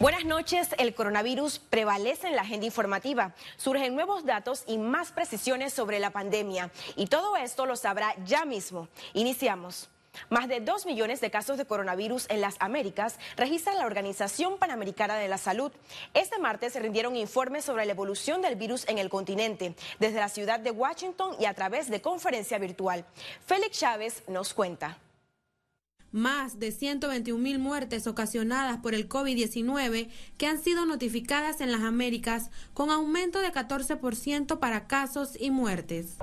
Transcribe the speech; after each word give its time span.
Buenas 0.00 0.24
noches. 0.24 0.68
El 0.78 0.94
coronavirus 0.94 1.58
prevalece 1.58 2.28
en 2.28 2.36
la 2.36 2.42
agenda 2.42 2.66
informativa. 2.66 3.34
Surgen 3.56 3.96
nuevos 3.96 4.24
datos 4.24 4.62
y 4.68 4.78
más 4.78 5.10
precisiones 5.10 5.72
sobre 5.72 5.98
la 5.98 6.10
pandemia. 6.10 6.70
Y 6.94 7.06
todo 7.06 7.36
esto 7.36 7.66
lo 7.66 7.74
sabrá 7.74 8.14
ya 8.24 8.44
mismo. 8.44 8.86
Iniciamos. 9.12 9.88
Más 10.30 10.46
de 10.46 10.60
dos 10.60 10.86
millones 10.86 11.20
de 11.20 11.32
casos 11.32 11.58
de 11.58 11.64
coronavirus 11.64 12.26
en 12.30 12.40
las 12.40 12.54
Américas 12.60 13.18
registra 13.36 13.74
la 13.74 13.86
Organización 13.86 14.58
Panamericana 14.58 15.16
de 15.16 15.26
la 15.26 15.36
Salud. 15.36 15.72
Este 16.14 16.38
martes 16.38 16.74
se 16.74 16.80
rindieron 16.80 17.16
informes 17.16 17.64
sobre 17.64 17.84
la 17.84 17.92
evolución 17.92 18.40
del 18.40 18.54
virus 18.54 18.88
en 18.88 18.98
el 18.98 19.10
continente, 19.10 19.74
desde 19.98 20.20
la 20.20 20.28
ciudad 20.28 20.60
de 20.60 20.70
Washington 20.70 21.34
y 21.40 21.46
a 21.46 21.54
través 21.54 21.90
de 21.90 22.00
conferencia 22.00 22.58
virtual. 22.58 23.04
Félix 23.46 23.80
Chávez 23.80 24.22
nos 24.28 24.54
cuenta. 24.54 24.96
Más 26.10 26.58
de 26.58 26.72
121 26.72 27.38
mil 27.42 27.58
muertes 27.58 28.06
ocasionadas 28.06 28.78
por 28.78 28.94
el 28.94 29.08
COVID-19 29.08 30.08
que 30.38 30.46
han 30.46 30.62
sido 30.62 30.86
notificadas 30.86 31.60
en 31.60 31.70
las 31.70 31.82
Américas, 31.82 32.50
con 32.72 32.90
aumento 32.90 33.40
de 33.40 33.52
14% 33.52 34.58
para 34.58 34.86
casos 34.86 35.36
y 35.38 35.50
muertes. 35.50 36.16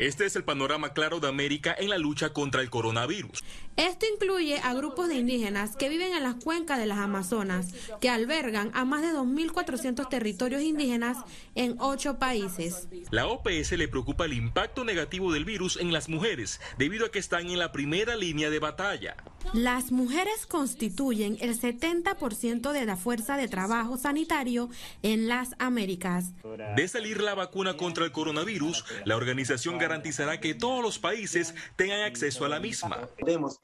Este 0.00 0.24
es 0.24 0.34
el 0.34 0.44
panorama 0.44 0.94
claro 0.94 1.20
de 1.20 1.28
América 1.28 1.76
en 1.78 1.90
la 1.90 1.98
lucha 1.98 2.32
contra 2.32 2.62
el 2.62 2.70
coronavirus. 2.70 3.44
Esto 3.80 4.04
incluye 4.12 4.58
a 4.58 4.74
grupos 4.74 5.08
de 5.08 5.14
indígenas 5.14 5.74
que 5.74 5.88
viven 5.88 6.12
en 6.12 6.22
las 6.22 6.34
cuencas 6.34 6.78
de 6.78 6.84
las 6.84 6.98
Amazonas, 6.98 7.68
que 7.98 8.10
albergan 8.10 8.70
a 8.74 8.84
más 8.84 9.00
de 9.00 9.08
2.400 9.08 10.06
territorios 10.10 10.60
indígenas 10.60 11.16
en 11.54 11.76
ocho 11.78 12.18
países. 12.18 12.88
La 13.10 13.26
OPS 13.26 13.72
le 13.72 13.88
preocupa 13.88 14.26
el 14.26 14.34
impacto 14.34 14.84
negativo 14.84 15.32
del 15.32 15.46
virus 15.46 15.78
en 15.78 15.94
las 15.94 16.10
mujeres, 16.10 16.60
debido 16.76 17.06
a 17.06 17.10
que 17.10 17.20
están 17.20 17.46
en 17.46 17.58
la 17.58 17.72
primera 17.72 18.16
línea 18.16 18.50
de 18.50 18.58
batalla. 18.58 19.16
Las 19.54 19.92
mujeres 19.92 20.46
constituyen 20.46 21.38
el 21.40 21.58
70% 21.58 22.72
de 22.72 22.84
la 22.84 22.96
fuerza 22.96 23.38
de 23.38 23.48
trabajo 23.48 23.96
sanitario 23.96 24.68
en 25.02 25.26
las 25.26 25.54
Américas. 25.58 26.34
De 26.76 26.86
salir 26.86 27.22
la 27.22 27.34
vacuna 27.34 27.78
contra 27.78 28.04
el 28.04 28.12
coronavirus, 28.12 28.84
la 29.06 29.16
organización 29.16 29.78
garantizará 29.78 30.38
que 30.38 30.54
todos 30.54 30.82
los 30.82 30.98
países 30.98 31.54
tengan 31.76 32.02
acceso 32.02 32.44
a 32.44 32.50
la 32.50 32.60
misma. 32.60 33.08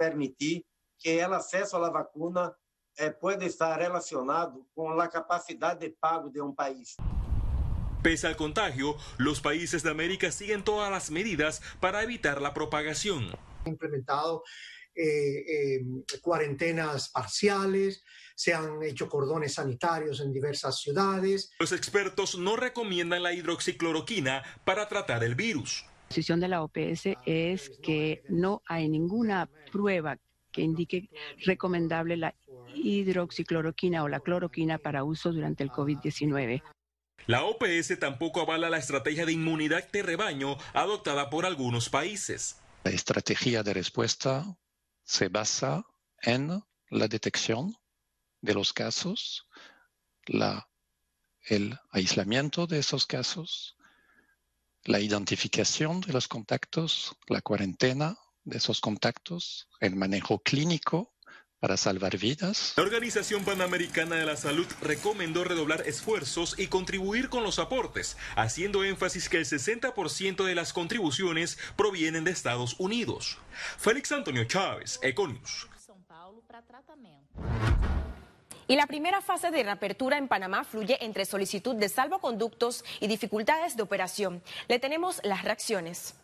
Permitir 0.06 0.64
que 0.98 1.20
el 1.20 1.32
acceso 1.32 1.76
a 1.76 1.80
la 1.80 1.90
vacuna 1.90 2.56
eh, 2.96 3.10
pueda 3.10 3.44
estar 3.44 3.78
relacionado 3.78 4.66
con 4.72 4.96
la 4.96 5.08
capacidad 5.08 5.76
de 5.76 5.90
pago 5.90 6.30
de 6.30 6.40
un 6.40 6.54
país. 6.54 6.96
Pese 8.02 8.28
al 8.28 8.36
contagio, 8.36 8.96
los 9.18 9.40
países 9.40 9.82
de 9.82 9.90
América 9.90 10.30
siguen 10.30 10.62
todas 10.62 10.90
las 10.92 11.10
medidas 11.10 11.60
para 11.80 12.04
evitar 12.04 12.40
la 12.40 12.54
propagación. 12.54 13.32
Implementado 13.64 14.44
eh, 14.94 15.44
eh, 15.48 15.80
cuarentenas 16.22 17.08
parciales, 17.08 18.04
se 18.36 18.54
han 18.54 18.82
hecho 18.82 19.08
cordones 19.08 19.54
sanitarios 19.54 20.20
en 20.20 20.32
diversas 20.32 20.80
ciudades. 20.80 21.50
Los 21.58 21.72
expertos 21.72 22.38
no 22.38 22.54
recomiendan 22.56 23.24
la 23.24 23.32
hidroxicloroquina 23.32 24.42
para 24.64 24.88
tratar 24.88 25.24
el 25.24 25.34
virus. 25.34 25.84
La 26.06 26.10
decisión 26.10 26.38
de 26.38 26.48
la 26.48 26.62
OPS 26.62 27.18
es 27.26 27.70
que 27.82 28.22
no 28.28 28.62
hay 28.66 28.88
ninguna 28.88 29.50
prueba 29.72 30.16
que 30.52 30.62
indique 30.62 31.10
recomendable 31.44 32.16
la 32.16 32.32
hidroxicloroquina 32.74 34.04
o 34.04 34.08
la 34.08 34.20
cloroquina 34.20 34.78
para 34.78 35.02
uso 35.02 35.32
durante 35.32 35.64
el 35.64 35.70
COVID-19. 35.70 36.62
La 37.26 37.42
OPS 37.44 37.98
tampoco 37.98 38.40
avala 38.40 38.70
la 38.70 38.78
estrategia 38.78 39.26
de 39.26 39.32
inmunidad 39.32 39.90
de 39.90 40.02
rebaño 40.04 40.56
adoptada 40.74 41.28
por 41.28 41.44
algunos 41.44 41.90
países. 41.90 42.62
La 42.84 42.92
estrategia 42.92 43.64
de 43.64 43.74
respuesta 43.74 44.56
se 45.02 45.28
basa 45.28 45.84
en 46.22 46.62
la 46.88 47.08
detección 47.08 47.74
de 48.42 48.54
los 48.54 48.72
casos, 48.72 49.48
la, 50.26 50.68
el 51.48 51.76
aislamiento 51.90 52.68
de 52.68 52.78
esos 52.78 53.06
casos, 53.06 53.75
la 54.86 55.00
identificación 55.00 56.00
de 56.00 56.12
los 56.12 56.28
contactos, 56.28 57.16
la 57.28 57.40
cuarentena 57.40 58.16
de 58.44 58.58
esos 58.58 58.80
contactos, 58.80 59.68
el 59.80 59.96
manejo 59.96 60.38
clínico 60.38 61.12
para 61.58 61.76
salvar 61.76 62.16
vidas. 62.18 62.74
La 62.76 62.84
Organización 62.84 63.44
Panamericana 63.44 64.16
de 64.16 64.26
la 64.26 64.36
Salud 64.36 64.66
recomendó 64.82 65.42
redoblar 65.42 65.82
esfuerzos 65.86 66.54
y 66.58 66.68
contribuir 66.68 67.28
con 67.28 67.42
los 67.42 67.58
aportes, 67.58 68.16
haciendo 68.36 68.84
énfasis 68.84 69.28
que 69.28 69.38
el 69.38 69.44
60% 69.44 70.44
de 70.44 70.54
las 70.54 70.72
contribuciones 70.72 71.58
provienen 71.76 72.24
de 72.24 72.30
Estados 72.30 72.76
Unidos. 72.78 73.38
Félix 73.78 74.12
Antonio 74.12 74.44
Chávez, 74.44 75.00
Econius. 75.02 75.66
Y 78.68 78.76
la 78.76 78.86
primera 78.86 79.20
fase 79.20 79.50
de 79.50 79.62
reapertura 79.62 80.18
en 80.18 80.28
Panamá 80.28 80.64
fluye 80.64 80.98
entre 81.04 81.24
solicitud 81.24 81.76
de 81.76 81.88
salvoconductos 81.88 82.84
y 83.00 83.06
dificultades 83.06 83.76
de 83.76 83.82
operación. 83.82 84.42
Le 84.68 84.78
tenemos 84.78 85.20
las 85.22 85.44
reacciones. 85.44 86.14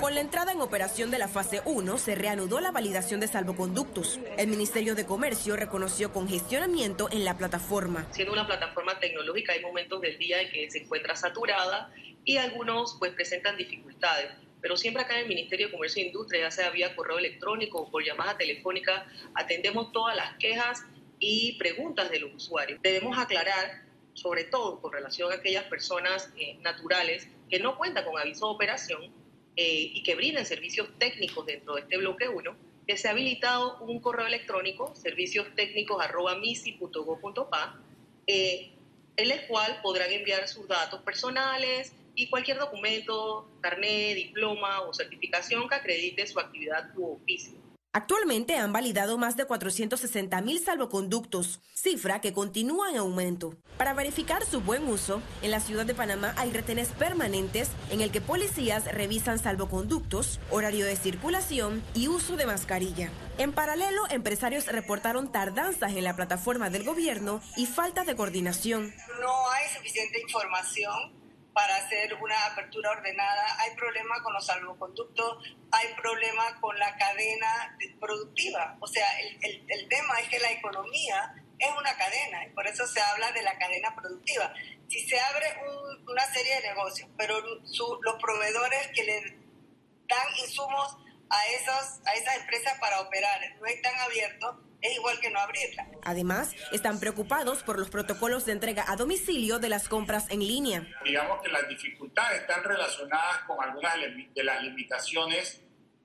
Con 0.00 0.14
la 0.14 0.20
entrada 0.20 0.52
en 0.52 0.60
operación 0.60 1.10
de 1.10 1.18
la 1.18 1.28
fase 1.28 1.62
1 1.64 1.98
se 1.98 2.14
reanudó 2.14 2.60
la 2.60 2.72
validación 2.72 3.20
de 3.20 3.28
salvoconductos. 3.28 4.20
El 4.36 4.48
Ministerio 4.48 4.94
de 4.94 5.06
Comercio 5.06 5.56
reconoció 5.56 6.12
congestionamiento 6.12 7.08
en 7.10 7.24
la 7.24 7.38
plataforma. 7.38 8.06
Siendo 8.10 8.32
una 8.34 8.46
plataforma 8.46 8.98
tecnológica 8.98 9.52
hay 9.52 9.62
momentos 9.62 10.00
del 10.02 10.18
día 10.18 10.42
en 10.42 10.50
que 10.50 10.70
se 10.70 10.78
encuentra 10.78 11.16
saturada 11.16 11.90
y 12.24 12.36
algunos 12.36 12.96
pues 12.98 13.12
presentan 13.12 13.56
dificultades. 13.56 14.30
Pero 14.60 14.76
siempre 14.76 15.02
acá 15.02 15.14
en 15.14 15.22
el 15.22 15.28
Ministerio 15.28 15.66
de 15.66 15.72
Comercio 15.72 16.02
e 16.02 16.06
Industria, 16.06 16.42
ya 16.42 16.50
sea 16.50 16.70
vía 16.70 16.94
correo 16.94 17.18
electrónico 17.18 17.78
o 17.78 17.90
por 17.90 18.04
llamada 18.04 18.36
telefónica, 18.36 19.06
atendemos 19.34 19.92
todas 19.92 20.16
las 20.16 20.36
quejas 20.36 20.84
y 21.18 21.56
preguntas 21.58 22.10
de 22.10 22.20
los 22.20 22.34
usuarios. 22.34 22.80
Debemos 22.82 23.18
aclarar, 23.18 23.82
sobre 24.14 24.44
todo 24.44 24.80
con 24.80 24.92
relación 24.92 25.32
a 25.32 25.36
aquellas 25.36 25.64
personas 25.64 26.32
eh, 26.36 26.56
naturales 26.62 27.28
que 27.48 27.58
no 27.58 27.76
cuentan 27.76 28.04
con 28.04 28.18
aviso 28.18 28.46
de 28.46 28.54
operación, 28.54 29.20
eh, 29.56 29.90
y 29.94 30.02
que 30.02 30.14
brinden 30.14 30.44
servicios 30.46 30.88
técnicos 30.98 31.44
dentro 31.44 31.74
de 31.74 31.82
este 31.82 31.98
bloque 31.98 32.26
1, 32.28 32.56
que 32.86 32.96
se 32.96 33.08
ha 33.08 33.10
habilitado 33.10 33.78
un 33.80 34.00
correo 34.00 34.26
electrónico, 34.26 34.96
serviciostécnicos.misi.go.pa, 34.96 37.78
eh, 38.26 38.70
en 39.16 39.30
el 39.30 39.46
cual 39.48 39.80
podrán 39.82 40.10
enviar 40.12 40.48
sus 40.48 40.66
datos 40.66 41.02
personales 41.02 41.92
y 42.20 42.28
cualquier 42.28 42.58
documento, 42.58 43.48
carnet, 43.62 44.14
diploma 44.14 44.82
o 44.82 44.92
certificación 44.92 45.66
que 45.68 45.74
acredite 45.74 46.26
su 46.26 46.38
actividad 46.38 46.90
u 46.94 47.14
oficio. 47.14 47.58
Actualmente 47.92 48.56
han 48.56 48.72
validado 48.72 49.18
más 49.18 49.36
de 49.36 49.46
460 49.46 50.42
mil 50.42 50.60
salvoconductos, 50.60 51.60
cifra 51.74 52.20
que 52.20 52.32
continúa 52.32 52.90
en 52.90 52.98
aumento. 52.98 53.56
Para 53.78 53.94
verificar 53.94 54.44
su 54.44 54.60
buen 54.60 54.86
uso, 54.86 55.22
en 55.42 55.50
la 55.50 55.58
ciudad 55.58 55.86
de 55.86 55.94
Panamá 55.94 56.34
hay 56.36 56.50
retenes 56.50 56.88
permanentes 56.90 57.70
en 57.90 58.00
el 58.00 58.12
que 58.12 58.20
policías 58.20 58.84
revisan 58.84 59.40
salvoconductos, 59.40 60.38
horario 60.50 60.84
de 60.84 60.94
circulación 60.94 61.82
y 61.94 62.06
uso 62.06 62.36
de 62.36 62.46
mascarilla. 62.46 63.10
En 63.38 63.52
paralelo, 63.52 64.02
empresarios 64.10 64.66
reportaron 64.66 65.32
tardanzas 65.32 65.92
en 65.92 66.04
la 66.04 66.14
plataforma 66.14 66.68
del 66.68 66.84
gobierno 66.84 67.40
y 67.56 67.64
falta 67.64 68.04
de 68.04 68.14
coordinación. 68.14 68.94
No 69.20 69.50
hay 69.50 69.68
suficiente 69.74 70.20
información 70.20 71.19
para 71.52 71.76
hacer 71.76 72.14
una 72.14 72.46
apertura 72.46 72.90
ordenada, 72.90 73.44
hay 73.58 73.74
problema 73.74 74.22
con 74.22 74.32
los 74.32 74.46
salvoconductos, 74.46 75.44
hay 75.72 75.94
problema 75.94 76.60
con 76.60 76.78
la 76.78 76.96
cadena 76.96 77.76
productiva. 77.98 78.76
O 78.80 78.86
sea, 78.86 79.06
el, 79.20 79.64
el, 79.68 79.88
tema 79.88 80.20
es 80.20 80.28
que 80.28 80.38
la 80.38 80.52
economía 80.52 81.34
es 81.58 81.70
una 81.78 81.94
cadena 81.96 82.46
y 82.46 82.50
por 82.50 82.66
eso 82.66 82.86
se 82.86 83.00
habla 83.00 83.32
de 83.32 83.42
la 83.42 83.58
cadena 83.58 83.94
productiva. 83.94 84.52
Si 84.88 85.06
se 85.08 85.20
abre 85.20 85.46
una 86.06 86.24
serie 86.32 86.56
de 86.56 86.68
negocios, 86.68 87.08
pero 87.16 87.40
los 87.40 88.16
proveedores 88.20 88.88
que 88.94 89.04
le 89.04 89.20
dan 90.08 90.28
insumos 90.42 90.96
a, 91.30 91.46
esos, 91.48 92.00
a 92.06 92.14
esas 92.14 92.36
empresas 92.38 92.78
para 92.80 93.00
operar 93.00 93.40
no 93.60 93.66
están 93.66 93.94
abiertos, 94.00 94.56
es 94.82 94.96
igual 94.96 95.18
que 95.20 95.30
no 95.30 95.40
abrirla. 95.40 95.86
Además, 96.02 96.54
están 96.72 97.00
preocupados 97.00 97.62
por 97.62 97.78
los 97.78 97.90
protocolos 97.90 98.46
de 98.46 98.52
entrega 98.52 98.84
a 98.88 98.96
domicilio 98.96 99.58
de 99.58 99.68
las 99.68 99.88
compras 99.88 100.30
en 100.30 100.40
línea. 100.40 100.86
Digamos 101.04 101.42
que 101.42 101.48
las 101.48 101.68
dificultades 101.68 102.40
están 102.40 102.64
relacionadas 102.64 103.38
con 103.46 103.62
algunas 103.62 103.94
de 104.34 104.44
las 104.44 104.62
limitaciones 104.62 105.62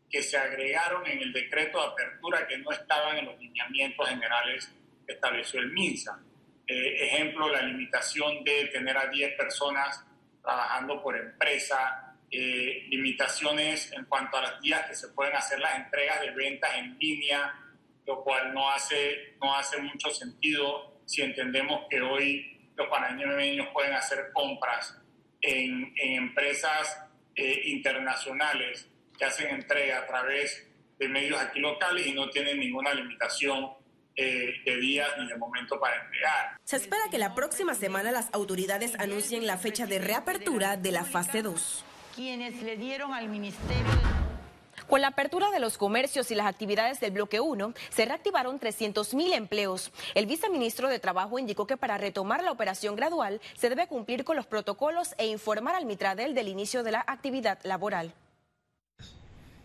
que 0.09 0.21
se 0.21 0.37
agregaron 0.37 1.05
en 1.07 1.19
el 1.19 1.33
decreto 1.33 1.79
de 1.79 1.87
apertura 1.87 2.47
que 2.47 2.57
no 2.57 2.71
estaban 2.71 3.17
en 3.17 3.25
los 3.25 3.39
lineamientos 3.39 4.07
generales 4.07 4.71
que 5.05 5.13
estableció 5.13 5.59
el 5.59 5.71
MINSA. 5.71 6.19
Eh, 6.67 7.05
ejemplo, 7.05 7.49
la 7.49 7.61
limitación 7.61 8.43
de 8.43 8.65
tener 8.65 8.97
a 8.97 9.07
10 9.07 9.35
personas 9.35 10.03
trabajando 10.41 11.01
por 11.01 11.15
empresa, 11.17 12.15
eh, 12.31 12.85
limitaciones 12.89 13.91
en 13.93 14.05
cuanto 14.05 14.37
a 14.37 14.41
las 14.41 14.61
días 14.61 14.85
que 14.87 14.95
se 14.95 15.09
pueden 15.09 15.35
hacer 15.35 15.59
las 15.59 15.75
entregas 15.75 16.21
de 16.21 16.31
ventas 16.31 16.71
en 16.75 16.97
línea, 16.97 17.53
lo 18.05 18.23
cual 18.23 18.53
no 18.53 18.69
hace, 18.71 19.35
no 19.41 19.55
hace 19.55 19.77
mucho 19.81 20.09
sentido 20.11 20.99
si 21.05 21.21
entendemos 21.21 21.81
que 21.89 22.01
hoy 22.01 22.71
los 22.75 22.87
panameños 22.87 23.67
pueden 23.73 23.93
hacer 23.93 24.31
compras 24.33 24.97
en, 25.41 25.93
empresas 25.97 27.01
eh, 27.35 27.61
internacionales 27.65 28.87
que 29.17 29.25
hacen 29.25 29.53
entrega 29.53 29.99
a 29.99 30.05
través 30.05 30.67
de 30.97 31.07
medios 31.07 31.39
aquí 31.39 31.59
locales 31.59 32.05
y 32.07 32.13
no 32.13 32.29
tienen 32.29 32.59
ninguna 32.59 32.93
limitación 32.93 33.71
eh, 34.15 34.53
de 34.65 34.77
días 34.77 35.09
ni 35.19 35.27
de 35.27 35.37
momento 35.37 35.79
para 35.79 36.01
entregar. 36.03 36.57
Se 36.63 36.77
espera 36.77 37.03
que 37.11 37.17
la 37.17 37.35
próxima 37.35 37.73
semana 37.73 38.11
las 38.11 38.33
autoridades 38.33 38.97
anuncien 38.99 39.45
la 39.45 39.57
fecha 39.57 39.85
de 39.85 39.99
reapertura 39.99 40.77
de 40.77 40.91
la 40.91 41.03
fase 41.03 41.41
2. 41.41 41.85
Quienes 42.15 42.61
le 42.63 42.77
dieron 42.77 43.13
al 43.13 43.27
Ministerio 43.27 44.14
Con 44.87 45.01
la 45.01 45.07
apertura 45.07 45.49
de 45.49 45.59
los 45.59 45.77
comercios 45.77 46.29
y 46.29 46.35
las 46.35 46.45
actividades 46.45 46.99
del 46.99 47.11
bloque 47.11 47.39
1, 47.39 47.73
se 47.89 48.05
reactivaron 48.05 48.59
300.000 48.59 49.33
empleos. 49.33 49.91
El 50.13 50.27
viceministro 50.27 50.89
de 50.89 50.99
Trabajo 50.99 51.39
indicó 51.39 51.65
que 51.65 51.75
para 51.75 51.97
retomar 51.97 52.43
la 52.43 52.51
operación 52.51 52.95
gradual 52.95 53.41
se 53.55 53.69
debe 53.69 53.87
cumplir 53.87 54.23
con 54.23 54.35
los 54.35 54.45
protocolos 54.45 55.15
e 55.17 55.25
informar 55.25 55.75
al 55.75 55.85
Mitradel 55.85 56.35
del 56.35 56.49
inicio 56.49 56.83
de 56.83 56.91
la 56.91 57.03
actividad 57.07 57.59
laboral 57.63 58.13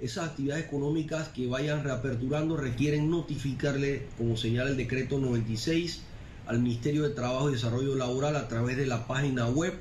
esas 0.01 0.31
actividades 0.31 0.65
económicas 0.65 1.29
que 1.29 1.47
vayan 1.47 1.85
reaperturando 1.85 2.57
requieren 2.57 3.11
notificarle, 3.11 4.07
como 4.17 4.37
señala 4.37 4.71
el 4.71 4.77
decreto 4.79 5.19
96, 5.19 6.01
al 6.47 6.61
Ministerio 6.61 7.03
de 7.03 7.11
Trabajo 7.11 7.51
y 7.51 7.53
Desarrollo 7.53 7.95
Laboral 7.95 8.37
a 8.37 8.49
través 8.49 8.79
de 8.79 8.87
la 8.87 9.07
página 9.07 9.47
web, 9.49 9.79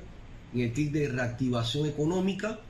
en 0.52 0.60
el 0.60 0.72
clic 0.72 0.92
de 0.92 1.08
reactivación 1.08 1.86
económica, 1.86 2.60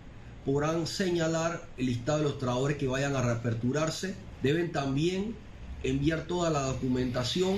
podrán 0.44 0.86
señalar 0.86 1.68
el 1.76 1.86
listado 1.86 2.18
de 2.18 2.24
los 2.24 2.38
trabajadores 2.38 2.76
que 2.76 2.88
vayan 2.88 3.16
a 3.16 3.22
reaperturarse. 3.22 4.14
Deben 4.42 4.72
también 4.72 5.36
enviar 5.82 6.26
toda 6.26 6.50
la 6.50 6.62
documentación 6.62 7.56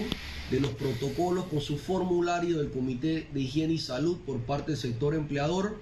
de 0.51 0.61
los 0.61 0.71
protocolos 0.73 1.47
con 1.47 1.61
su 1.61 1.79
formulario 1.79 2.59
del 2.59 2.71
Comité 2.71 3.29
de 3.33 3.41
Higiene 3.41 3.75
y 3.75 3.79
Salud 3.79 4.19
por 4.27 4.41
parte 4.41 4.73
del 4.73 4.81
sector 4.81 5.15
empleador 5.15 5.81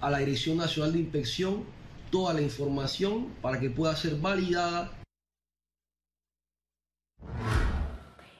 a 0.00 0.10
la 0.10 0.18
Dirección 0.18 0.58
Nacional 0.58 0.92
de 0.92 1.00
Inspección 1.00 1.64
toda 2.10 2.32
la 2.34 2.42
información 2.42 3.28
para 3.42 3.58
que 3.58 3.70
pueda 3.70 3.96
ser 3.96 4.16
validada 4.16 4.92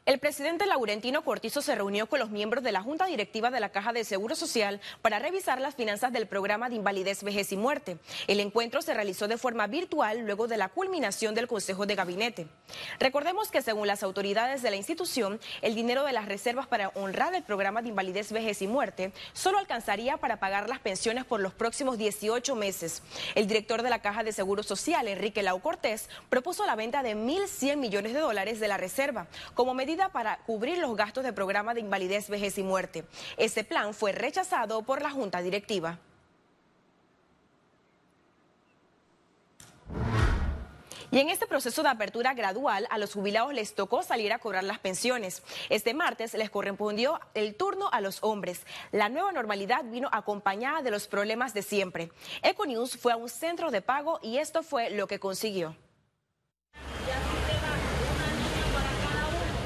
El 0.06 0.20
presidente 0.20 0.66
Laurentino 0.66 1.24
Cortizo 1.24 1.62
se 1.62 1.74
reunió 1.74 2.08
con 2.08 2.20
los 2.20 2.30
miembros 2.30 2.62
de 2.62 2.70
la 2.70 2.80
Junta 2.80 3.06
Directiva 3.06 3.50
de 3.50 3.58
la 3.58 3.70
Caja 3.70 3.92
de 3.92 4.04
Seguro 4.04 4.36
Social 4.36 4.80
para 5.02 5.18
revisar 5.18 5.60
las 5.60 5.74
finanzas 5.74 6.12
del 6.12 6.28
programa 6.28 6.68
de 6.68 6.76
invalidez, 6.76 7.24
vejez 7.24 7.50
y 7.50 7.56
muerte. 7.56 7.98
El 8.28 8.38
encuentro 8.38 8.82
se 8.82 8.94
realizó 8.94 9.26
de 9.26 9.36
forma 9.36 9.66
virtual 9.66 10.20
luego 10.20 10.46
de 10.46 10.58
la 10.58 10.68
culminación 10.68 11.34
del 11.34 11.48
Consejo 11.48 11.86
de 11.86 11.96
Gabinete. 11.96 12.46
Recordemos 13.00 13.50
que 13.50 13.62
según 13.62 13.88
las 13.88 14.04
autoridades 14.04 14.62
de 14.62 14.70
la 14.70 14.76
institución, 14.76 15.40
el 15.60 15.74
dinero 15.74 16.04
de 16.04 16.12
las 16.12 16.26
reservas 16.26 16.68
para 16.68 16.90
honrar 16.90 17.34
el 17.34 17.42
programa 17.42 17.82
de 17.82 17.88
invalidez, 17.88 18.30
vejez 18.30 18.62
y 18.62 18.68
muerte 18.68 19.10
solo 19.32 19.58
alcanzaría 19.58 20.18
para 20.18 20.38
pagar 20.38 20.68
las 20.68 20.78
pensiones 20.78 21.24
por 21.24 21.40
los 21.40 21.52
próximos 21.52 21.98
18 21.98 22.54
meses. 22.54 23.02
El 23.34 23.48
director 23.48 23.82
de 23.82 23.90
la 23.90 24.02
Caja 24.02 24.22
de 24.22 24.30
Seguro 24.30 24.62
Social, 24.62 25.08
Enrique 25.08 25.42
Lau 25.42 25.60
Cortés, 25.60 26.08
propuso 26.30 26.64
la 26.64 26.76
venta 26.76 27.02
de 27.02 27.16
1.100 27.16 27.74
millones 27.74 28.14
de 28.14 28.20
dólares 28.20 28.60
de 28.60 28.68
la 28.68 28.76
reserva 28.76 29.26
como 29.54 29.74
medida 29.74 29.95
para 30.12 30.38
cubrir 30.38 30.78
los 30.78 30.96
gastos 30.96 31.25
de 31.25 31.32
programa 31.32 31.75
de 31.75 31.81
invalidez, 31.81 32.28
vejez 32.28 32.58
y 32.58 32.62
muerte. 32.62 33.04
Ese 33.37 33.64
plan 33.64 33.94
fue 33.94 34.12
rechazado 34.12 34.82
por 34.82 35.02
la 35.02 35.10
Junta 35.10 35.43
Directiva. 35.43 35.98
Y 41.10 41.20
en 41.20 41.31
este 41.31 41.46
proceso 41.46 41.82
de 41.82 41.88
apertura 41.88 42.34
gradual, 42.34 42.87
a 42.90 42.98
los 42.98 43.14
jubilados 43.14 43.54
les 43.54 43.75
tocó 43.75 44.02
salir 44.02 44.32
a 44.32 44.38
cobrar 44.38 44.64
las 44.64 44.81
pensiones. 44.81 45.43
Este 45.70 45.94
martes 45.94 46.34
les 46.34 46.50
correspondió 46.50 47.20
el 47.34 47.54
turno 47.54 47.88
a 47.92 48.00
los 48.00 48.19
hombres. 48.22 48.66
La 48.92 49.08
nueva 49.08 49.32
normalidad 49.32 49.84
vino 49.84 50.08
acompañada 50.12 50.82
de 50.82 50.90
los 50.90 51.06
problemas 51.06 51.54
de 51.54 51.62
siempre. 51.62 52.10
Econews 52.42 52.96
fue 52.96 53.12
a 53.12 53.16
un 53.16 53.28
centro 53.28 53.70
de 53.70 53.82
pago 53.82 54.19
y 54.22 54.38
esto 54.38 54.62
fue 54.62 54.90
lo 54.90 55.06
que 55.06 55.20
consiguió. 55.20 55.76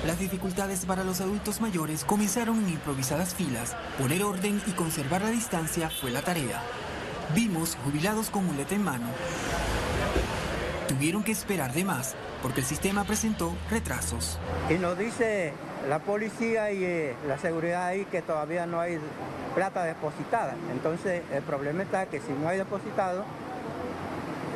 Las 0.07 0.19
dificultades 0.19 0.87
para 0.87 1.05
los 1.05 1.21
adultos 1.21 1.61
mayores 1.61 2.05
comenzaron 2.05 2.59
en 2.61 2.71
improvisadas 2.71 3.35
filas. 3.35 3.77
Poner 3.99 4.23
orden 4.25 4.63
y 4.67 4.71
conservar 4.71 5.21
la 5.21 5.29
distancia 5.29 5.91
fue 5.91 6.11
la 6.11 6.23
tarea. 6.23 6.63
Vimos 7.35 7.77
jubilados 7.85 8.31
con 8.31 8.47
muleta 8.47 8.75
en 8.75 8.83
mano. 8.83 9.07
Tuvieron 10.89 11.23
que 11.23 11.33
esperar 11.33 11.75
de 11.75 11.85
más 11.85 12.15
porque 12.43 12.61
el 12.61 12.67
sistema 12.67 13.05
presentó 13.05 13.55
retrasos. 13.71 14.39
Y 14.71 14.75
nos 14.75 14.97
dice 14.99 15.53
la 15.87 15.99
policía 15.99 16.73
y 16.73 16.83
eh, 16.83 17.15
la 17.29 17.37
seguridad 17.37 17.87
ahí 17.87 18.07
que 18.07 18.23
todavía 18.23 18.65
no 18.65 18.81
hay 18.81 18.99
plata 19.55 19.85
depositada. 19.85 20.55
Entonces 20.73 21.23
el 21.31 21.43
problema 21.43 21.83
está 21.83 22.07
que 22.07 22.21
si 22.21 22.33
no 22.33 22.49
hay 22.49 22.57
depositado, 22.57 23.27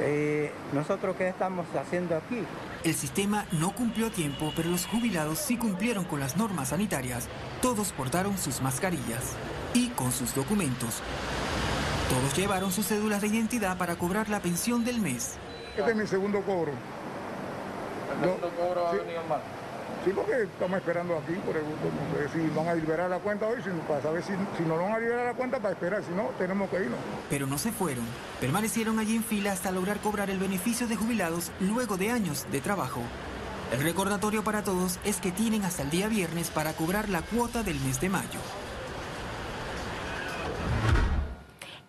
eh, 0.00 0.52
nosotros 0.73 1.17
qué 1.17 1.29
estamos 1.29 1.67
haciendo 1.75 2.17
aquí. 2.17 2.44
El 2.82 2.94
sistema 2.94 3.46
no 3.52 3.75
cumplió 3.75 4.08
a 4.08 4.11
tiempo, 4.11 4.52
pero 4.56 4.70
los 4.70 4.87
jubilados 4.87 5.38
sí 5.38 5.56
cumplieron 5.56 6.05
con 6.05 6.20
las 6.20 6.37
normas 6.37 6.69
sanitarias. 6.69 7.29
Todos 7.62 7.93
portaron 7.93 8.37
sus 8.37 8.61
mascarillas 8.61 9.35
y 9.73 9.88
con 9.91 10.12
sus 10.12 10.35
documentos. 10.35 11.00
Todos 12.11 12.37
llevaron 12.37 12.70
sus 12.70 12.87
cédulas 12.87 13.23
de 13.23 13.29
identidad 13.29 13.79
para 13.79 13.96
cobrar 13.96 14.29
la 14.29 14.41
pensión 14.41 14.85
del 14.85 15.00
mes. 15.00 15.37
Este 15.76 15.91
es 15.91 15.96
mi 15.96 16.06
segundo 16.06 16.41
cobro. 16.43 16.73
¿El 18.12 18.20
segundo 18.20 18.50
cobro 18.50 18.88
ha 18.88 18.93
venido 18.93 19.23
mal? 19.29 19.41
Sí, 20.04 20.10
porque 20.14 20.42
estamos 20.42 20.76
esperando 20.78 21.16
aquí 21.16 21.32
por 21.46 21.56
el 21.56 21.64
sé 21.64 22.38
si 22.38 22.54
van 22.54 22.69
a 22.69 22.75
liberar 22.75 23.08
la 23.08 23.19
cuenta 23.19 23.46
hoy, 23.46 23.56
para 23.88 24.02
saber 24.02 24.22
si, 24.22 24.32
si 24.56 24.62
no 24.64 24.76
van 24.76 24.92
a 24.92 24.98
liberar 24.98 25.26
la 25.26 25.34
cuenta 25.34 25.58
para 25.58 25.72
esperar, 25.72 26.02
si 26.04 26.14
no, 26.14 26.25
tenemos 26.38 26.69
que 26.69 26.76
irnos. 26.76 26.98
Pero 27.31 27.46
no 27.46 27.56
se 27.56 27.72
fueron, 27.72 28.04
permanecieron 28.40 28.98
allí 28.98 29.16
en 29.16 29.25
fila 29.25 29.52
hasta 29.52 29.70
lograr 29.70 30.00
cobrar 30.00 30.28
el 30.28 30.38
beneficio 30.38 30.86
de 30.86 30.96
jubilados 30.96 31.52
luego 31.60 31.96
de 31.96 32.10
años 32.10 32.46
de 32.52 32.60
trabajo. 32.60 33.00
El 33.72 33.82
recordatorio 33.82 34.44
para 34.44 34.62
todos 34.62 34.98
es 35.04 35.20
que 35.20 35.32
tienen 35.32 35.64
hasta 35.64 35.82
el 35.82 35.90
día 35.90 36.08
viernes 36.08 36.50
para 36.50 36.75
cobrar 36.75 37.08
la 37.08 37.22
cuota 37.22 37.62
del 37.62 37.81
mes 37.81 38.00
de 38.00 38.10
mayo. 38.10 38.40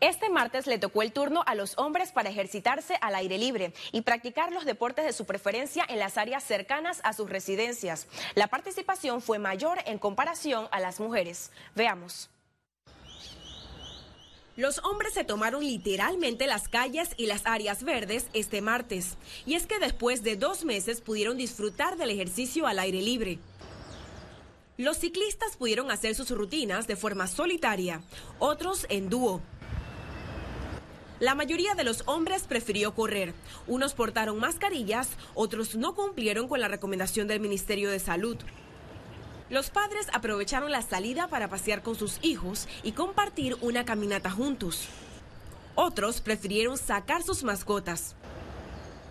Este 0.05 0.29
martes 0.29 0.67
le 0.67 0.77
tocó 0.77 1.01
el 1.01 1.11
turno 1.11 1.41
a 1.47 1.55
los 1.55 1.79
hombres 1.79 2.11
para 2.11 2.29
ejercitarse 2.29 2.95
al 3.01 3.15
aire 3.15 3.39
libre 3.39 3.73
y 3.91 4.01
practicar 4.01 4.53
los 4.53 4.63
deportes 4.63 5.03
de 5.03 5.13
su 5.13 5.25
preferencia 5.25 5.83
en 5.89 5.97
las 5.97 6.19
áreas 6.19 6.43
cercanas 6.43 7.01
a 7.03 7.11
sus 7.11 7.27
residencias. 7.27 8.05
La 8.35 8.45
participación 8.45 9.19
fue 9.19 9.39
mayor 9.39 9.79
en 9.87 9.97
comparación 9.97 10.67
a 10.69 10.79
las 10.79 10.99
mujeres. 10.99 11.49
Veamos. 11.73 12.29
Los 14.55 14.77
hombres 14.83 15.15
se 15.15 15.23
tomaron 15.23 15.63
literalmente 15.63 16.45
las 16.45 16.69
calles 16.69 17.09
y 17.17 17.25
las 17.25 17.47
áreas 17.47 17.83
verdes 17.83 18.27
este 18.33 18.61
martes. 18.61 19.17
Y 19.47 19.55
es 19.55 19.65
que 19.65 19.79
después 19.79 20.21
de 20.21 20.35
dos 20.35 20.65
meses 20.65 21.01
pudieron 21.01 21.35
disfrutar 21.35 21.97
del 21.97 22.11
ejercicio 22.11 22.67
al 22.67 22.77
aire 22.77 23.01
libre. 23.01 23.39
Los 24.77 24.97
ciclistas 24.97 25.55
pudieron 25.57 25.89
hacer 25.89 26.15
sus 26.15 26.29
rutinas 26.29 26.85
de 26.85 26.97
forma 26.97 27.27
solitaria, 27.27 28.01
otros 28.39 28.85
en 28.89 29.09
dúo 29.09 29.41
la 31.19 31.33
mayoría 31.33 31.75
de 31.75 31.83
los 31.83 32.03
hombres 32.07 32.43
prefirió 32.43 32.93
correr. 32.93 33.33
Unos 33.67 33.93
portaron 33.93 34.39
mascarillas, 34.39 35.09
otros 35.33 35.75
no 35.75 35.95
cumplieron 35.95 36.47
con 36.47 36.59
la 36.59 36.67
recomendación 36.67 37.27
del 37.27 37.39
Ministerio 37.39 37.89
de 37.89 37.99
Salud. 37.99 38.37
Los 39.49 39.69
padres 39.69 40.07
aprovecharon 40.11 40.71
la 40.71 40.81
salida 40.81 41.27
para 41.27 41.49
pasear 41.49 41.83
con 41.83 41.95
sus 41.95 42.19
hijos 42.21 42.67
y 42.83 42.91
compartir 42.91 43.55
una 43.61 43.85
caminata 43.85 44.29
juntos. 44.29 44.87
Otros 45.75 46.19
prefirieron 46.19 46.77
sacar 46.77 47.23
sus 47.23 47.43
mascotas. 47.43 48.15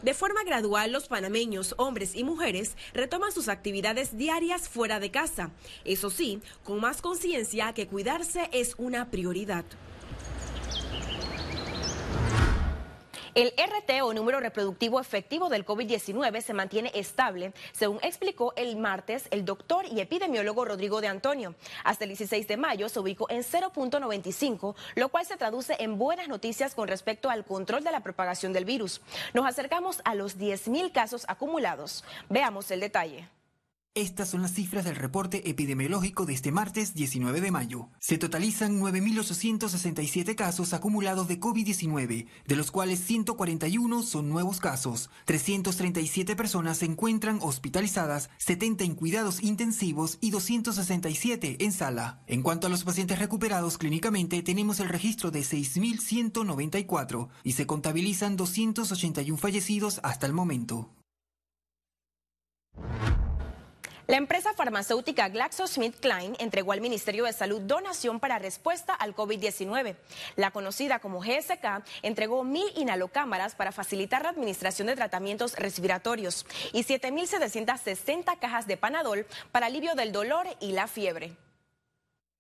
De 0.03 0.13
forma 0.13 0.45
gradual, 0.45 0.93
los 0.93 1.09
panameños, 1.09 1.75
hombres 1.79 2.15
y 2.15 2.25
mujeres, 2.25 2.77
retoman 2.93 3.33
sus 3.33 3.49
actividades 3.49 4.19
diarias 4.19 4.69
fuera 4.69 5.01
de 5.01 5.11
casa. 5.11 5.51
Eso 5.87 6.11
sí, 6.11 6.43
con 6.63 6.81
más 6.81 7.01
conciencia 7.01 7.73
que 7.73 7.87
cuidarse 7.87 8.51
es 8.53 8.75
una 8.77 9.11
prioridad. 9.11 9.65
El 13.35 13.53
RT 13.57 14.03
o 14.05 14.15
número 14.15 14.39
reproductivo 14.39 15.01
efectivo 15.01 15.49
del 15.49 15.67
COVID-19 15.67 16.41
se 16.41 16.55
mantiene 16.55 16.93
estable, 16.95 17.53
según 17.73 17.99
explicó 18.03 18.53
el 18.55 18.77
martes 18.77 19.27
el 19.33 19.45
doctor 19.45 19.87
y 19.91 19.99
epidemiólogo 19.99 20.65
Rodrigo 20.65 21.01
de 21.01 21.09
Antonio. 21.09 21.57
Hasta 21.83 22.05
el 22.05 22.11
16 22.11 22.47
de 22.47 22.57
mayo 22.57 22.89
se 22.89 23.01
ubicó 23.01 23.29
en 23.29 23.43
0.95, 23.43 24.77
lo 24.95 25.09
cual 25.09 25.27
se 25.27 25.37
traduce 25.37 25.75
en 25.81 25.99
buenas 25.99 26.29
noticias 26.29 26.77
con 26.77 26.87
respecto 26.87 27.29
al 27.29 27.45
control 27.45 27.83
de 27.83 27.91
la 27.91 28.05
propagación 28.05 28.53
del 28.53 28.65
virus. 28.65 29.01
Nos 29.33 29.47
acercamos 29.47 30.01
a 30.05 30.15
los 30.15 30.39
10.000 30.39 30.93
casos 30.93 31.25
acumulados. 31.27 32.05
Veamos 32.29 32.71
el 32.71 32.79
detalle. 32.79 33.29
Estas 33.97 34.31
son 34.31 34.43
las 34.43 34.53
cifras 34.53 34.85
del 34.85 34.97
reporte 34.97 35.49
epidemiológico 35.49 36.27
de 36.27 36.35
este 36.35 36.51
martes 36.51 36.95
19 36.95 37.41
de 37.41 37.53
mayo. 37.53 37.91
Se 38.01 38.19
totalizan 38.19 38.81
9.867 38.81 40.35
casos 40.35 40.73
acumulados 40.73 41.29
de 41.29 41.39
COVID-19, 41.39 42.27
de 42.45 42.57
los 42.57 42.73
cuales 42.73 42.99
141 42.99 44.03
son 44.03 44.29
nuevos 44.29 44.59
casos. 44.59 45.11
337 45.27 46.35
personas 46.35 46.79
se 46.79 46.87
encuentran 46.87 47.39
hospitalizadas, 47.41 48.31
70 48.39 48.83
en 48.83 48.97
cuidados 48.97 49.41
intensivos 49.45 50.19
y 50.21 50.31
267 50.31 51.65
en 51.65 51.71
sala. 51.71 52.25
En 52.27 52.43
cuanto 52.43 52.67
a 52.67 52.71
los 52.71 52.83
pacientes 52.83 53.21
recuperados 53.21 53.79
clínicamente, 53.79 54.43
tenemos 54.43 54.81
el 54.81 54.89
registro 54.89 55.31
de 55.31 55.43
6.194 55.43 57.29
y 57.45 57.53
se 57.53 57.69
contabilizan 57.69 58.37
281 58.37 59.39
fallecidos 59.39 60.01
hasta 60.03 60.27
el 60.27 60.33
momento. 60.33 60.91
La 64.07 64.19
empresa 64.19 64.53
farmacéutica 64.53 65.31
GlaxoSmithKline 65.31 66.37
entregó 66.39 66.73
al 66.73 66.83
Ministerio 66.83 67.25
de 67.25 67.33
Salud 67.33 67.63
donación 67.63 68.21
para 68.21 68.39
respuesta 68.39 68.93
al 68.93 69.15
COVID-19. 69.15 69.97
La 70.37 70.51
conocida 70.51 70.99
como 70.99 71.21
GSK 71.21 71.83
entregó 72.03 72.45
mil 72.45 72.67
inhalocámaras 72.77 73.55
para 73.55 73.73
facilitar 73.73 74.23
la 74.23 74.29
administración 74.29 74.89
de 74.89 74.97
tratamientos 74.97 75.57
respiratorios 75.57 76.45
y 76.75 76.83
7.760 76.83 78.39
cajas 78.39 78.67
de 78.67 78.77
Panadol 78.77 79.25
para 79.53 79.67
alivio 79.67 79.95
del 79.95 80.13
dolor 80.13 80.47
y 80.61 80.73
la 80.73 80.87
fiebre. 80.87 81.31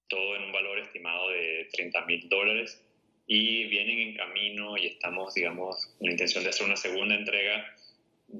Todo 0.08 0.36
en 0.36 0.42
un 0.42 0.52
valor 0.52 0.80
estimado 0.80 1.30
de 1.30 1.70
30 1.72 2.04
mil 2.04 2.28
dólares 2.28 2.78
y 3.26 3.64
vienen 3.68 4.00
en 4.00 4.16
camino 4.18 4.76
y 4.76 4.88
estamos, 4.88 5.32
digamos, 5.32 5.86
con 5.98 6.08
la 6.08 6.12
intención 6.12 6.44
de 6.44 6.50
hacer 6.50 6.66
una 6.66 6.76
segunda 6.76 7.14
entrega 7.14 7.64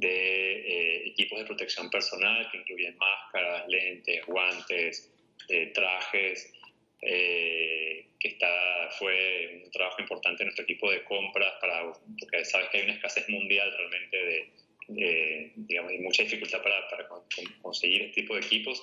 de 0.01 0.57
eh, 0.57 1.09
equipos 1.09 1.39
de 1.39 1.45
protección 1.45 1.89
personal 1.89 2.51
que 2.51 2.59
incluyen 2.59 2.97
máscaras, 2.97 3.69
lentes, 3.69 4.27
guantes, 4.27 5.13
eh, 5.49 5.71
trajes, 5.73 6.53
eh, 7.01 8.07
que 8.19 8.29
está, 8.29 8.91
fue 8.99 9.63
un 9.65 9.71
trabajo 9.71 10.01
importante 10.01 10.43
en 10.43 10.47
nuestro 10.49 10.65
equipo 10.65 10.91
de 10.91 11.05
compras, 11.05 11.53
para, 11.61 11.93
porque 12.19 12.45
sabes 12.45 12.69
que 12.71 12.79
hay 12.79 12.85
una 12.85 12.95
escasez 12.95 13.29
mundial 13.29 13.73
realmente 13.77 14.17
de, 14.17 14.51
de 14.89 15.53
digamos, 15.57 15.93
y 15.93 15.99
mucha 15.99 16.23
dificultad 16.25 16.63
para, 16.63 16.89
para 16.89 17.09
conseguir 17.63 18.03
este 18.03 18.23
tipo 18.23 18.35
de 18.35 18.41
equipos. 18.41 18.83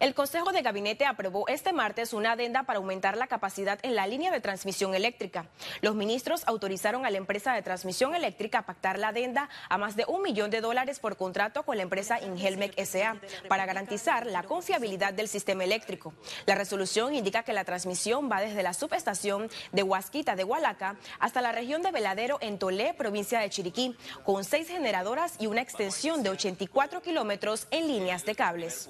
El 0.00 0.14
Consejo 0.14 0.50
de 0.50 0.62
Gabinete 0.62 1.04
aprobó 1.04 1.46
este 1.46 1.74
martes 1.74 2.14
una 2.14 2.32
adenda 2.32 2.62
para 2.62 2.78
aumentar 2.78 3.18
la 3.18 3.26
capacidad 3.26 3.78
en 3.82 3.94
la 3.94 4.06
línea 4.06 4.30
de 4.30 4.40
transmisión 4.40 4.94
eléctrica. 4.94 5.50
Los 5.82 5.94
ministros 5.94 6.42
autorizaron 6.46 7.04
a 7.04 7.10
la 7.10 7.18
empresa 7.18 7.52
de 7.52 7.60
transmisión 7.60 8.14
eléctrica 8.14 8.60
a 8.60 8.66
pactar 8.66 8.98
la 8.98 9.08
adenda 9.08 9.50
a 9.68 9.76
más 9.76 9.96
de 9.96 10.06
un 10.08 10.22
millón 10.22 10.50
de 10.50 10.62
dólares 10.62 11.00
por 11.00 11.18
contrato 11.18 11.64
con 11.64 11.76
la 11.76 11.82
empresa 11.82 12.18
Ingelmec 12.18 12.82
SA 12.82 13.16
para 13.46 13.66
garantizar 13.66 14.24
la 14.24 14.42
confiabilidad 14.42 15.12
del 15.12 15.28
sistema 15.28 15.64
eléctrico. 15.64 16.14
La 16.46 16.54
resolución 16.54 17.14
indica 17.14 17.42
que 17.42 17.52
la 17.52 17.64
transmisión 17.64 18.30
va 18.32 18.40
desde 18.40 18.62
la 18.62 18.72
subestación 18.72 19.50
de 19.72 19.82
Huasquita 19.82 20.34
de 20.34 20.44
Hualaca 20.44 20.96
hasta 21.18 21.42
la 21.42 21.52
región 21.52 21.82
de 21.82 21.92
Veladero 21.92 22.38
en 22.40 22.58
Tolé, 22.58 22.94
provincia 22.94 23.40
de 23.40 23.50
Chiriquí, 23.50 23.94
con 24.24 24.44
seis 24.44 24.66
generadoras 24.68 25.34
y 25.38 25.46
una 25.46 25.60
extensión 25.60 26.22
de 26.22 26.30
84 26.30 27.02
kilómetros 27.02 27.66
en 27.70 27.86
líneas 27.86 28.24
de 28.24 28.34
cables. 28.34 28.88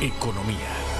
Economía. 0.00 0.97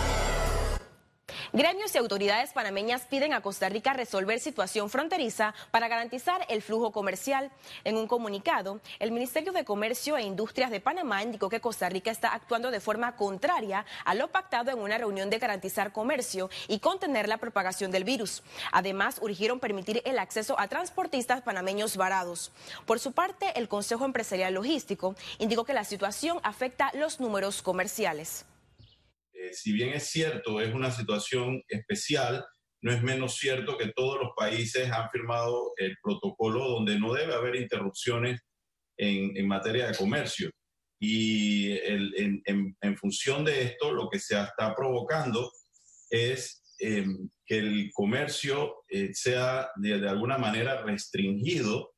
Gremios 1.54 1.94
y 1.94 1.98
autoridades 1.98 2.52
panameñas 2.52 3.06
piden 3.06 3.32
a 3.32 3.40
Costa 3.40 3.70
Rica 3.70 3.94
resolver 3.94 4.38
situación 4.38 4.90
fronteriza 4.90 5.54
para 5.70 5.88
garantizar 5.88 6.44
el 6.50 6.60
flujo 6.60 6.92
comercial. 6.92 7.50
En 7.84 7.96
un 7.96 8.06
comunicado, 8.06 8.80
el 8.98 9.12
Ministerio 9.12 9.52
de 9.52 9.64
Comercio 9.64 10.18
e 10.18 10.22
Industrias 10.24 10.70
de 10.70 10.80
Panamá 10.80 11.22
indicó 11.22 11.48
que 11.48 11.62
Costa 11.62 11.88
Rica 11.88 12.10
está 12.10 12.34
actuando 12.34 12.70
de 12.70 12.80
forma 12.80 13.16
contraria 13.16 13.86
a 14.04 14.14
lo 14.14 14.28
pactado 14.28 14.70
en 14.70 14.78
una 14.78 14.98
reunión 14.98 15.30
de 15.30 15.38
garantizar 15.38 15.90
comercio 15.90 16.50
y 16.68 16.80
contener 16.80 17.28
la 17.28 17.38
propagación 17.38 17.90
del 17.90 18.04
virus. 18.04 18.42
Además, 18.70 19.16
urgieron 19.22 19.58
permitir 19.58 20.02
el 20.04 20.18
acceso 20.18 20.54
a 20.60 20.68
transportistas 20.68 21.40
panameños 21.40 21.96
varados. 21.96 22.52
Por 22.84 23.00
su 23.00 23.12
parte, 23.12 23.58
el 23.58 23.68
Consejo 23.68 24.04
Empresarial 24.04 24.52
Logístico 24.52 25.14
indicó 25.38 25.64
que 25.64 25.72
la 25.72 25.84
situación 25.84 26.40
afecta 26.42 26.90
los 26.92 27.20
números 27.20 27.62
comerciales. 27.62 28.44
Eh, 29.48 29.54
si 29.54 29.72
bien 29.72 29.90
es 29.90 30.04
cierto, 30.04 30.60
es 30.60 30.74
una 30.74 30.90
situación 30.90 31.62
especial, 31.68 32.44
no 32.82 32.92
es 32.92 33.02
menos 33.02 33.36
cierto 33.36 33.76
que 33.76 33.92
todos 33.94 34.18
los 34.20 34.30
países 34.36 34.90
han 34.90 35.10
firmado 35.10 35.72
el 35.76 35.96
protocolo 36.02 36.68
donde 36.68 36.98
no 36.98 37.12
debe 37.12 37.34
haber 37.34 37.56
interrupciones 37.56 38.40
en, 38.96 39.46
materia 39.46 39.88
de 39.88 39.96
comercio. 39.96 40.50
Y 41.00 41.72
en, 41.72 42.96
función 42.96 43.44
de 43.44 43.62
esto, 43.62 43.92
lo 43.92 44.08
que 44.08 44.18
se 44.18 44.40
está 44.40 44.74
provocando 44.74 45.52
es 46.10 46.62
em, 46.78 47.28
que 47.44 47.58
el 47.58 47.90
comercio 47.92 48.84
eh, 48.88 49.10
sea 49.12 49.70
de, 49.76 50.08
alguna 50.08 50.38
manera 50.38 50.82
restringido 50.82 51.92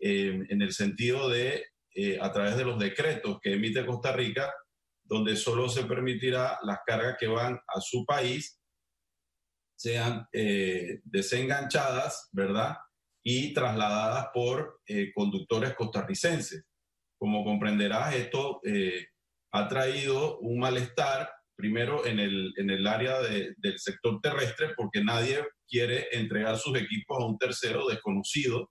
em, 0.00 0.46
en 0.48 0.62
el 0.62 0.72
sentido 0.72 1.28
de, 1.28 1.66
eh, 1.94 2.18
a 2.20 2.32
través 2.32 2.56
de 2.56 2.64
los 2.64 2.78
decretos 2.78 3.38
que 3.42 3.54
emite 3.54 3.86
Costa 3.86 4.12
Rica, 4.12 4.52
donde 5.10 5.34
solo 5.34 5.68
se 5.68 5.84
permitirá 5.86 6.56
las 6.62 6.78
cargas 6.86 7.16
que 7.18 7.26
van 7.26 7.58
a 7.66 7.80
su 7.80 8.04
país 8.06 8.60
sean 9.76 10.28
eh, 10.32 11.00
desenganchadas, 11.02 12.28
¿verdad? 12.30 12.76
Y 13.24 13.52
trasladadas 13.52 14.28
por 14.32 14.80
eh, 14.86 15.10
conductores 15.12 15.74
costarricenses. 15.74 16.64
Como 17.18 17.44
comprenderás, 17.44 18.14
esto 18.14 18.60
eh, 18.64 19.08
ha 19.52 19.66
traído 19.66 20.38
un 20.38 20.60
malestar, 20.60 21.28
primero 21.56 22.06
en 22.06 22.20
el, 22.20 22.52
en 22.56 22.70
el 22.70 22.86
área 22.86 23.20
del 23.20 23.78
sector 23.78 24.20
terrestre, 24.22 24.74
porque 24.76 25.02
nadie 25.02 25.44
quiere 25.68 26.06
entregar 26.12 26.56
sus 26.56 26.78
equipos 26.78 27.18
a 27.18 27.26
un 27.26 27.36
tercero 27.36 27.88
desconocido 27.88 28.70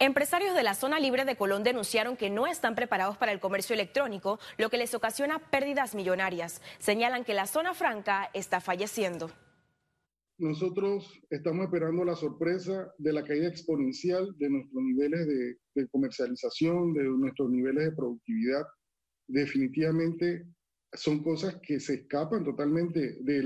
Empresarios 0.00 0.54
de 0.54 0.62
la 0.62 0.74
zona 0.74 1.00
libre 1.00 1.24
de 1.24 1.34
Colón 1.34 1.64
denunciaron 1.64 2.16
que 2.16 2.30
no 2.30 2.46
están 2.46 2.76
preparados 2.76 3.16
para 3.16 3.32
el 3.32 3.40
comercio 3.40 3.74
electrónico, 3.74 4.38
lo 4.56 4.70
que 4.70 4.78
les 4.78 4.94
ocasiona 4.94 5.40
pérdidas 5.40 5.96
millonarias. 5.96 6.62
Señalan 6.78 7.24
que 7.24 7.34
la 7.34 7.48
zona 7.48 7.74
franca 7.74 8.30
está 8.32 8.60
falleciendo. 8.60 9.28
Nosotros 10.38 11.20
estamos 11.30 11.64
esperando 11.64 12.04
la 12.04 12.14
sorpresa 12.14 12.94
de 12.96 13.12
la 13.12 13.24
caída 13.24 13.48
exponencial 13.48 14.36
de 14.38 14.48
nuestros 14.48 14.84
niveles 14.84 15.26
de, 15.74 15.88
comercialización, 15.88 16.94
de 16.94 17.02
nuestros 17.02 17.50
niveles 17.50 17.86
de 17.86 17.96
productividad. 17.96 18.64
Definitivamente 19.26 20.46
son 20.92 21.24
cosas 21.24 21.56
que 21.60 21.80
se 21.80 21.94
escapan 21.94 22.44
totalmente 22.44 23.18
de, 23.20 23.42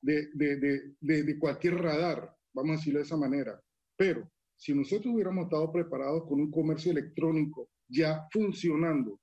de 0.00 1.38
cualquier 1.38 1.76
radar, 1.76 2.34
vamos 2.52 2.72
a 2.72 2.76
decirlo 2.78 2.98
de 2.98 3.04
esa 3.04 3.16
manera. 3.16 3.62
Pero 3.96 4.28
si 4.62 4.72
nosotros 4.72 5.12
hubiéramos 5.12 5.46
estado 5.46 5.72
preparados 5.72 6.22
con 6.28 6.38
un 6.38 6.48
comercio 6.48 6.92
electrónico 6.92 7.68
ya 7.88 8.28
funcionando 8.30 9.18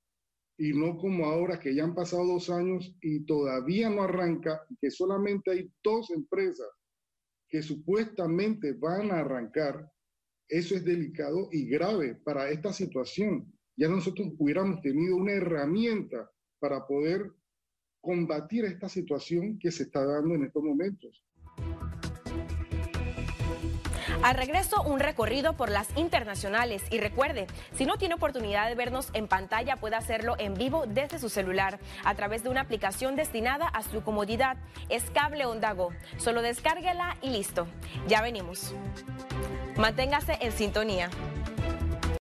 y 0.57 0.73
no 0.73 0.97
como 0.97 1.27
ahora 1.27 1.57
que 1.57 1.73
ya 1.73 1.85
han 1.85 1.95
pasado 1.95 2.25
dos 2.25 2.49
años 2.49 2.93
y 3.01 3.25
todavía 3.25 3.89
no 3.89 4.03
arranca, 4.03 4.67
que 4.81 4.91
solamente 4.91 5.51
hay 5.51 5.71
dos 5.81 6.11
empresas 6.11 6.67
que 7.47 7.61
supuestamente 7.61 8.73
van 8.73 9.11
a 9.11 9.21
arrancar, 9.21 9.89
eso 10.49 10.75
es 10.75 10.83
delicado 10.83 11.47
y 11.53 11.69
grave 11.69 12.15
para 12.15 12.49
esta 12.49 12.73
situación. 12.73 13.49
Ya 13.77 13.87
nosotros 13.87 14.33
hubiéramos 14.37 14.81
tenido 14.81 15.15
una 15.15 15.31
herramienta 15.31 16.29
para 16.59 16.85
poder 16.85 17.31
combatir 18.01 18.65
esta 18.65 18.89
situación 18.89 19.57
que 19.57 19.71
se 19.71 19.83
está 19.83 20.03
dando 20.03 20.35
en 20.35 20.43
estos 20.43 20.63
momentos. 20.63 21.23
Al 24.21 24.35
regreso, 24.35 24.81
un 24.83 24.99
recorrido 24.99 25.53
por 25.53 25.69
las 25.69 25.87
internacionales. 25.95 26.83
Y 26.91 26.99
recuerde, 26.99 27.47
si 27.73 27.85
no 27.85 27.97
tiene 27.97 28.15
oportunidad 28.15 28.67
de 28.67 28.75
vernos 28.75 29.09
en 29.13 29.29
pantalla, 29.29 29.77
puede 29.77 29.95
hacerlo 29.95 30.35
en 30.37 30.55
vivo 30.55 30.83
desde 30.85 31.19
su 31.19 31.29
celular 31.29 31.79
a 32.03 32.15
través 32.15 32.43
de 32.43 32.49
una 32.49 32.61
aplicación 32.61 33.15
destinada 33.15 33.67
a 33.67 33.81
su 33.81 34.03
comodidad. 34.03 34.57
Es 34.89 35.09
Cable 35.11 35.45
Ondago. 35.45 35.93
Solo 36.17 36.41
descárguela 36.41 37.15
y 37.21 37.29
listo. 37.29 37.67
Ya 38.07 38.21
venimos. 38.21 38.73
Manténgase 39.77 40.37
en 40.41 40.51
sintonía. 40.51 41.09